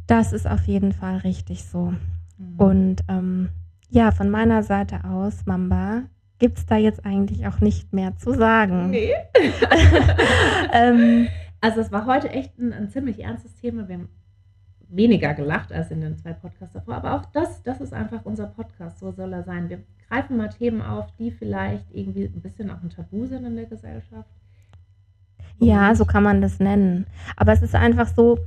[0.06, 1.94] Das ist auf jeden Fall richtig so.
[2.38, 2.58] Mhm.
[2.58, 3.48] Und ähm,
[3.90, 6.02] ja, von meiner Seite aus, Mamba,
[6.38, 8.90] gibt es da jetzt eigentlich auch nicht mehr zu sagen.
[8.90, 9.12] Nee.
[10.72, 11.28] ähm,
[11.60, 13.88] also es war heute echt ein, ein, ziemlich ernstes Thema.
[13.88, 14.08] Wir haben
[14.88, 18.46] weniger gelacht als in den zwei Podcasts davor, aber auch das, das ist einfach unser
[18.46, 19.68] Podcast, so soll er sein.
[19.68, 23.56] Wir greifen mal Themen auf, die vielleicht irgendwie ein bisschen auch ein Tabu sind in
[23.56, 24.30] der Gesellschaft.
[25.58, 27.06] Ja, so kann man das nennen.
[27.36, 28.38] Aber es ist einfach so,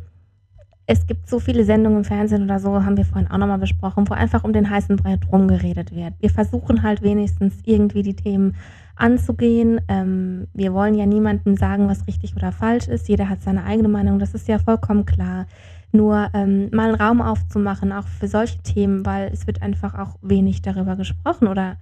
[0.85, 4.09] es gibt so viele Sendungen im Fernsehen oder so, haben wir vorhin auch nochmal besprochen,
[4.09, 6.13] wo einfach um den heißen Brei drum geredet wird.
[6.19, 8.55] Wir versuchen halt wenigstens irgendwie die Themen
[8.95, 9.81] anzugehen.
[9.87, 13.07] Ähm, wir wollen ja niemandem sagen, was richtig oder falsch ist.
[13.07, 15.45] Jeder hat seine eigene Meinung, das ist ja vollkommen klar.
[15.91, 20.17] Nur ähm, mal einen Raum aufzumachen, auch für solche Themen, weil es wird einfach auch
[20.21, 21.77] wenig darüber gesprochen oder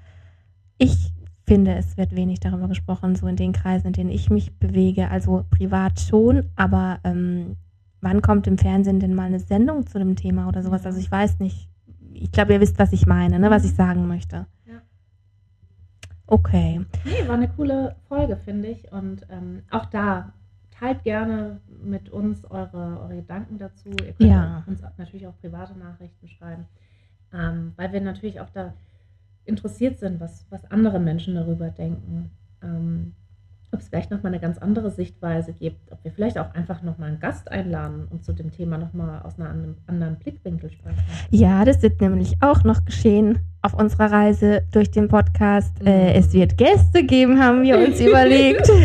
[0.77, 1.11] ich
[1.47, 5.09] finde, es wird wenig darüber gesprochen, so in den Kreisen, in denen ich mich bewege.
[5.09, 7.55] Also privat schon, aber ähm,
[8.01, 10.85] wann kommt im Fernsehen denn mal eine Sendung zu dem Thema oder sowas?
[10.85, 11.69] Also ich weiß nicht.
[12.13, 13.49] Ich glaube, ihr wisst, was ich meine, ne?
[13.49, 14.45] was ich sagen möchte.
[14.65, 14.81] Ja.
[16.25, 16.81] Okay.
[17.05, 18.91] Nee, war eine coole Folge, finde ich.
[18.91, 20.33] Und ähm, auch da,
[20.71, 23.89] teilt gerne mit uns eure, eure Gedanken dazu.
[23.89, 24.63] Ihr könnt Ja.
[24.67, 26.65] uns natürlich auch private Nachrichten schreiben,
[27.33, 28.73] ähm, weil wir natürlich auch da
[29.47, 32.31] interessiert sind, was, was andere Menschen darüber denken.
[32.63, 33.13] Ähm,
[33.71, 37.09] ob es vielleicht nochmal eine ganz andere Sichtweise gibt, ob wir vielleicht auch einfach nochmal
[37.09, 40.97] einen Gast einladen und zu dem Thema nochmal aus anderen, anderen Blickwinkel sprechen.
[41.31, 45.81] Ja, das wird nämlich auch noch geschehen auf unserer Reise durch den Podcast.
[45.81, 45.87] Mhm.
[45.87, 48.69] Äh, es wird Gäste geben, haben wir uns überlegt.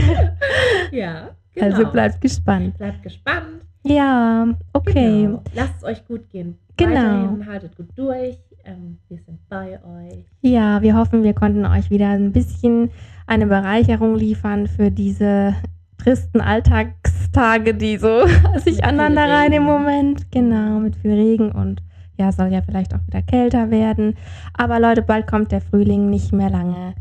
[0.90, 1.66] Ja, genau.
[1.66, 2.76] Also bleibt gespannt.
[2.76, 3.62] Bleibt gespannt.
[3.82, 5.22] Ja, okay.
[5.22, 5.42] Genau.
[5.54, 6.58] Lasst es euch gut gehen.
[6.76, 7.22] Genau.
[7.22, 8.36] Weiterhin haltet gut durch.
[8.64, 10.24] Ähm, wir sind bei euch.
[10.40, 12.90] Ja, wir hoffen, wir konnten euch wieder ein bisschen
[13.26, 15.54] eine Bereicherung liefern für diese
[15.98, 18.26] tristen Alltagstage, die so
[18.64, 19.64] sich aneinander rein im.
[19.64, 20.30] Moment.
[20.30, 21.82] Genau, mit viel Regen und
[22.18, 24.16] ja, soll ja vielleicht auch wieder kälter werden.
[24.54, 26.94] Aber Leute, bald kommt der Frühling, nicht mehr lange.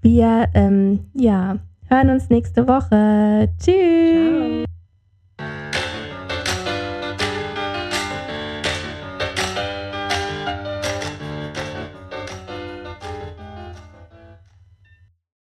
[0.00, 3.48] Wir, ähm, ja, hören uns nächste Woche.
[3.58, 4.64] Tschüss.
[4.64, 4.75] Ciao.